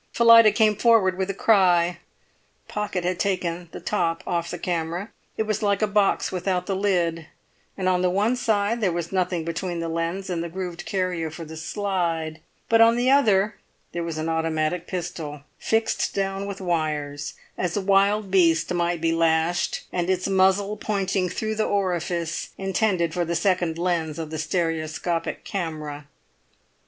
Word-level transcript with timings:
Phillida 0.13 0.51
came 0.51 0.75
forward 0.75 1.15
with 1.15 1.29
a 1.29 1.33
cry. 1.35 1.99
Pocket 2.67 3.03
had 3.03 3.19
taken 3.19 3.69
the 3.71 3.79
top 3.79 4.23
off 4.25 4.49
the 4.49 4.57
camera; 4.57 5.11
it 5.37 5.43
was 5.43 5.61
like 5.61 5.83
a 5.83 5.85
box 5.85 6.31
without 6.31 6.65
the 6.65 6.75
lid, 6.75 7.27
and 7.77 7.87
on 7.87 8.01
the 8.01 8.09
one 8.09 8.35
side 8.35 8.81
there 8.81 8.91
was 8.91 9.11
nothing 9.11 9.45
between 9.45 9.79
the 9.79 9.87
lens 9.87 10.27
and 10.27 10.43
the 10.43 10.49
grooved 10.49 10.87
carrier 10.87 11.29
for 11.29 11.45
the 11.45 11.55
slide, 11.55 12.39
but 12.67 12.81
on 12.81 12.95
the 12.95 13.11
other 13.11 13.57
there 13.91 14.01
was 14.01 14.17
an 14.17 14.27
automatic 14.27 14.87
pistol, 14.87 15.41
fixed 15.59 16.15
down 16.15 16.47
with 16.47 16.59
wires, 16.59 17.35
as 17.55 17.77
a 17.77 17.81
wild 17.81 18.31
beast 18.31 18.73
might 18.73 19.01
be 19.01 19.11
lashed, 19.11 19.83
and 19.93 20.09
its 20.09 20.27
muzzle 20.27 20.77
pointing 20.77 21.29
through 21.29 21.53
the 21.53 21.63
orifice 21.63 22.49
intended 22.57 23.13
for 23.13 23.23
the 23.23 23.35
second 23.35 23.77
lens 23.77 24.17
of 24.17 24.31
the 24.31 24.39
stereoscopic 24.39 25.43
camera. 25.45 26.07